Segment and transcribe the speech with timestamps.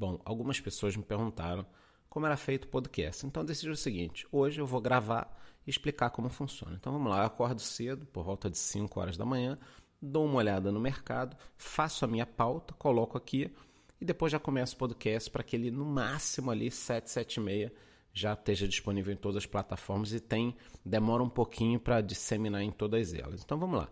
[0.00, 1.66] Bom, algumas pessoas me perguntaram
[2.08, 3.26] como era feito o podcast.
[3.26, 6.74] Então eu decidi o seguinte: hoje eu vou gravar e explicar como funciona.
[6.74, 9.58] Então vamos lá, eu acordo cedo, por volta de 5 horas da manhã,
[10.00, 13.54] dou uma olhada no mercado, faço a minha pauta, coloco aqui
[14.00, 17.40] e depois já começo o podcast para que ele no máximo ali 7, 7 e
[17.40, 17.72] meia
[18.10, 22.72] já esteja disponível em todas as plataformas e tem demora um pouquinho para disseminar em
[22.72, 23.42] todas elas.
[23.42, 23.90] Então vamos lá.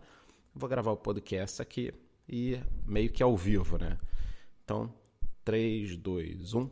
[0.55, 1.93] vou gravar o podcast aqui
[2.27, 3.99] e meio que ao vivo, né?
[4.63, 4.91] Então,
[5.43, 6.69] 3, 2, 1.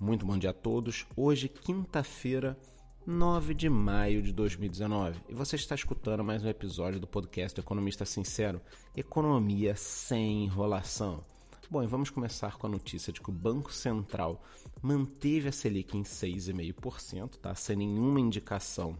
[0.00, 1.06] Muito bom dia a todos.
[1.16, 2.58] Hoje, quinta-feira,
[3.06, 5.20] 9 de maio de 2019.
[5.28, 8.60] E você está escutando mais um episódio do podcast Economista Sincero
[8.96, 11.24] Economia sem enrolação.
[11.70, 14.42] Bom, e vamos começar com a notícia de que o Banco Central
[14.80, 17.54] manteve a Selic em 6,5%, tá?
[17.54, 18.98] Sem nenhuma indicação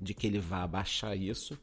[0.00, 1.58] de que ele vá abaixar isso.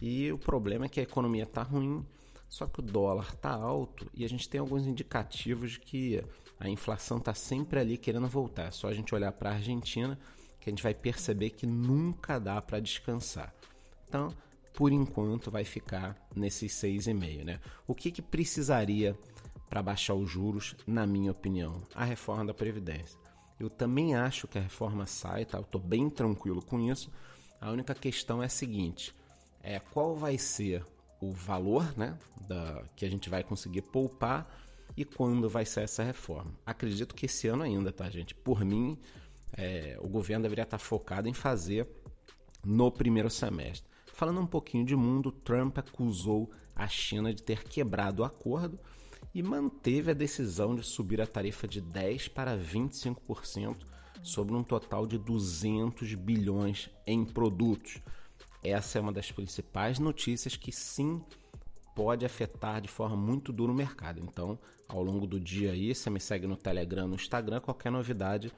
[0.00, 2.04] E o problema é que a economia está ruim,
[2.52, 6.22] só que o dólar está alto e a gente tem alguns indicativos de que
[6.60, 8.64] a inflação está sempre ali querendo voltar.
[8.64, 10.18] É só a gente olhar para a Argentina
[10.60, 13.54] que a gente vai perceber que nunca dá para descansar.
[14.06, 14.28] Então,
[14.74, 17.42] por enquanto, vai ficar nesses 6,5.
[17.42, 17.58] Né?
[17.86, 19.18] O que, que precisaria
[19.70, 21.80] para baixar os juros, na minha opinião?
[21.94, 23.18] A reforma da Previdência.
[23.58, 25.56] Eu também acho que a reforma sai, tá?
[25.56, 27.10] eu estou bem tranquilo com isso.
[27.58, 29.14] A única questão é a seguinte:
[29.62, 30.84] é, qual vai ser
[31.22, 34.52] o valor né, da, que a gente vai conseguir poupar
[34.96, 36.52] e quando vai ser essa reforma.
[36.66, 38.34] Acredito que esse ano ainda, tá, gente?
[38.34, 38.98] Por mim,
[39.52, 41.88] é, o governo deveria estar focado em fazer
[42.64, 43.88] no primeiro semestre.
[44.12, 48.78] Falando um pouquinho de mundo, Trump acusou a China de ter quebrado o acordo
[49.32, 53.76] e manteve a decisão de subir a tarifa de 10% para 25%
[54.22, 58.00] sobre um total de 200 bilhões em produtos.
[58.62, 61.20] Essa é uma das principais notícias que sim
[61.94, 64.20] pode afetar de forma muito dura o mercado.
[64.22, 68.52] Então, ao longo do dia aí, você me segue no Telegram, no Instagram, qualquer novidade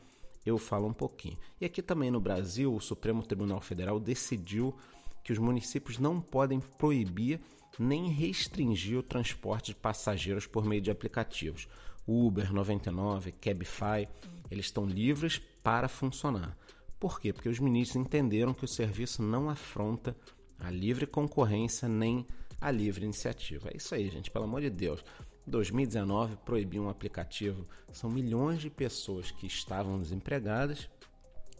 [0.44, 1.38] eu falo um pouquinho.
[1.60, 4.74] E aqui também no Brasil, o Supremo Tribunal Federal decidiu
[5.22, 7.40] que os municípios não podem proibir
[7.78, 11.66] nem restringir o transporte de passageiros por meio de aplicativos.
[12.06, 14.06] Uber, 99, Cabify,
[14.50, 16.56] eles estão livres para funcionar.
[16.98, 17.32] Por quê?
[17.32, 20.16] Porque os ministros entenderam que o serviço não afronta
[20.58, 22.26] a livre concorrência nem
[22.60, 23.68] a livre iniciativa.
[23.68, 25.04] É isso aí, gente, pelo amor de Deus.
[25.46, 27.66] 2019 proibiu um aplicativo.
[27.92, 30.88] São milhões de pessoas que estavam desempregadas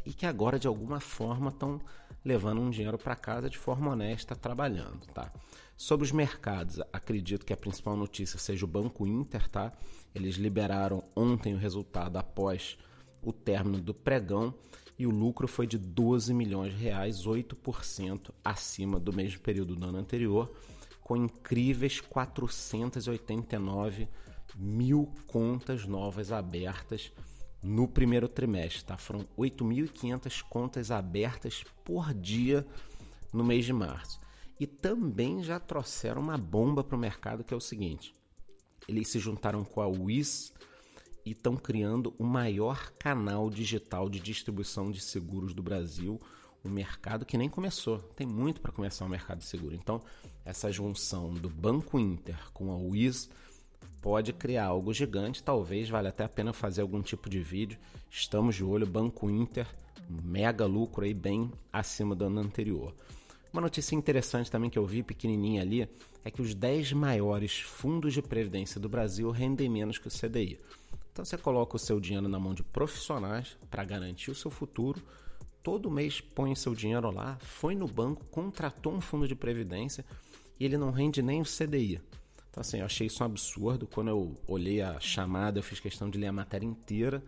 [0.07, 1.81] e que agora de alguma forma estão
[2.25, 5.31] levando um dinheiro para casa de forma honesta, trabalhando, tá?
[5.77, 9.73] Sobre os mercados, acredito que a principal notícia seja o Banco Inter, tá?
[10.15, 12.79] Eles liberaram ontem o resultado após
[13.23, 14.55] o término do pregão
[14.99, 19.87] e o lucro foi de 12 milhões de reais, 8% acima do mesmo período do
[19.87, 20.53] ano anterior,
[21.01, 24.09] com incríveis 489
[24.57, 27.13] mil contas novas abertas
[27.63, 28.85] no primeiro trimestre.
[28.85, 28.97] Tá?
[28.97, 32.67] Foram 8.500 contas abertas por dia
[33.33, 34.21] no mês de março.
[34.61, 38.15] E também já trouxeram uma bomba para o mercado que é o seguinte:
[38.89, 40.53] eles se juntaram com a Wiz
[41.25, 46.21] e estão criando o maior canal digital de distribuição de seguros do Brasil,
[46.65, 49.75] um mercado que nem começou, tem muito para começar o mercado de seguro.
[49.75, 50.01] Então,
[50.45, 53.29] essa junção do Banco Inter com a Wiz
[54.01, 57.79] pode criar algo gigante, talvez valha até a pena fazer algum tipo de vídeo.
[58.11, 59.67] Estamos de olho, Banco Inter,
[60.09, 62.95] mega lucro aí bem acima do ano anterior.
[63.53, 65.89] Uma notícia interessante também que eu vi pequenininha ali
[66.25, 70.59] é que os 10 maiores fundos de previdência do Brasil rendem menos que o CDI.
[71.15, 75.01] Então você coloca o seu dinheiro na mão de profissionais para garantir o seu futuro.
[75.63, 80.05] Todo mês põe seu dinheiro lá, foi no banco, contratou um fundo de previdência
[80.59, 82.03] e ele não rende nem o CDI.
[82.51, 83.87] Então assim, eu achei isso um absurdo.
[83.87, 87.23] Quando eu olhei a chamada, eu fiz questão de ler a matéria inteira.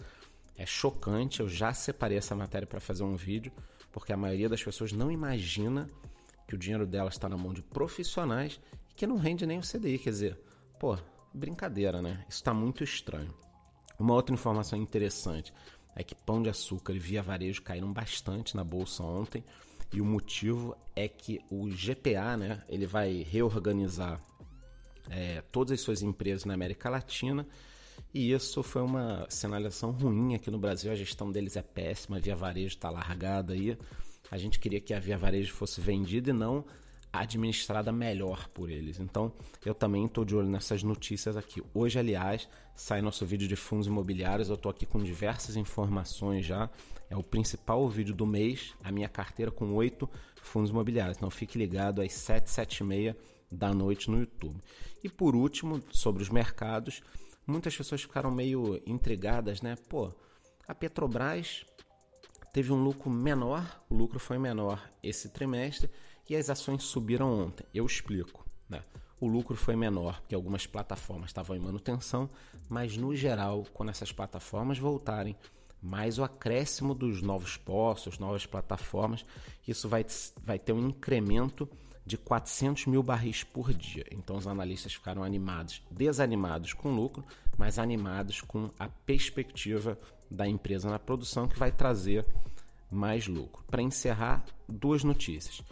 [0.57, 3.53] É chocante, eu já separei essa matéria para fazer um vídeo,
[3.93, 5.89] porque a maioria das pessoas não imagina
[6.49, 8.61] que o dinheiro dela está na mão de profissionais
[8.91, 9.99] e que não rende nem o CDI.
[9.99, 10.41] Quer dizer,
[10.77, 10.99] pô,
[11.33, 12.25] brincadeira, né?
[12.29, 13.33] Isso está muito estranho.
[13.99, 15.53] Uma outra informação interessante
[15.95, 19.43] é que Pão de Açúcar e Via Varejo caíram bastante na bolsa ontem
[19.93, 24.21] e o motivo é que o GPA, né, ele vai reorganizar
[25.09, 27.47] é, todas as suas empresas na América Latina
[28.13, 30.91] e isso foi uma sinalização ruim aqui no Brasil.
[30.93, 33.77] A gestão deles é péssima, a Via Varejo está largada aí.
[34.31, 36.65] A gente queria que a Via Varejo fosse vendida e não
[37.21, 39.01] administrada melhor por eles.
[39.01, 39.33] Então,
[39.65, 41.63] eu também estou de olho nessas notícias aqui.
[41.75, 44.49] Hoje, aliás, sai nosso vídeo de fundos imobiliários.
[44.49, 46.71] Eu estou aqui com diversas informações já.
[47.09, 50.09] É o principal vídeo do mês, a minha carteira com oito
[50.43, 51.17] fundos imobiliários.
[51.17, 53.17] Então, fique ligado às 7, 7 e meia
[53.51, 54.61] da noite no YouTube.
[55.03, 57.03] E por último, sobre os mercados,
[57.47, 59.77] muitas pessoas ficaram meio intrigadas, né?
[59.89, 60.13] Pô,
[60.67, 61.65] a Petrobras
[62.53, 65.91] teve um lucro menor, o lucro foi menor esse trimestre
[66.29, 67.67] e as ações subiram ontem.
[67.73, 68.83] Eu explico, né?
[69.21, 72.29] O lucro foi menor porque algumas plataformas estavam em manutenção,
[72.69, 75.37] mas no geral, quando essas plataformas voltarem,
[75.81, 79.25] mais o acréscimo dos novos postos, novas plataformas,
[79.67, 80.05] isso vai,
[80.43, 81.69] vai ter um incremento
[82.05, 84.07] de 400 mil barris por dia.
[84.13, 87.25] Então os analistas ficaram animados, desanimados com lucro,
[87.59, 89.99] mas animados com a perspectiva
[90.31, 92.25] da empresa na produção que vai trazer
[92.91, 93.65] mais lucro.
[93.69, 95.63] Para encerrar, duas notícias.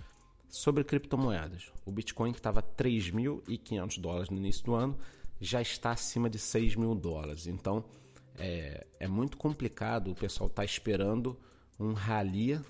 [0.55, 1.73] Sobre criptomoedas.
[1.85, 4.97] O Bitcoin, que estava 3.500 dólares no início do ano,
[5.41, 7.49] já está acima de 6 mil dólares.
[7.49, 7.85] Então
[8.39, 10.13] é, é muito complicado.
[10.13, 11.37] O pessoal está esperando
[11.79, 12.61] um rally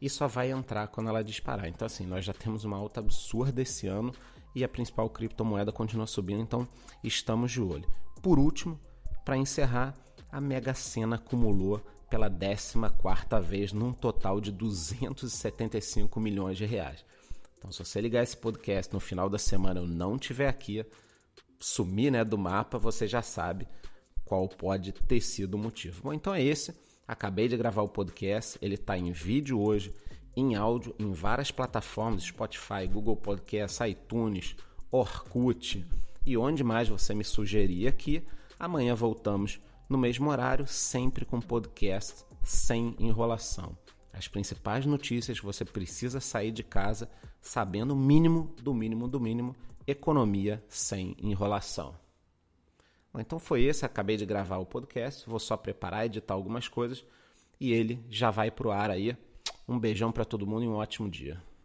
[0.00, 1.66] e só vai entrar quando ela disparar.
[1.66, 4.14] Então, assim, nós já temos uma alta absurda esse ano
[4.54, 6.68] e a principal criptomoeda continua subindo, então
[7.02, 7.90] estamos de olho.
[8.22, 8.78] Por último,
[9.24, 9.92] para encerrar,
[10.30, 12.78] a Mega Sena acumulou pela 14
[13.44, 17.04] vez num total de 275 milhões de reais.
[17.64, 20.84] Então, se você ligar esse podcast no final da semana eu não tiver aqui,
[21.58, 23.66] sumir né, do mapa, você já sabe
[24.22, 26.02] qual pode ter sido o motivo.
[26.02, 26.74] Bom, então é esse.
[27.08, 29.94] Acabei de gravar o podcast, ele está em vídeo hoje,
[30.36, 34.54] em áudio, em várias plataformas, Spotify, Google Podcast, iTunes,
[34.90, 35.86] Orkut
[36.26, 38.22] e onde mais você me sugerir aqui.
[38.60, 39.58] Amanhã voltamos
[39.88, 43.74] no mesmo horário, sempre com podcast sem enrolação.
[44.16, 47.10] As principais notícias você precisa sair de casa
[47.42, 49.56] sabendo o mínimo do mínimo do mínimo,
[49.86, 51.94] economia sem enrolação.
[53.16, 57.04] Então foi esse, acabei de gravar o podcast, vou só preparar, editar algumas coisas
[57.60, 59.16] e ele já vai pro ar aí.
[59.68, 61.42] Um beijão para todo mundo e um ótimo dia.